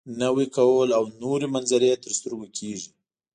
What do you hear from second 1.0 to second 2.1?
نوې منظرې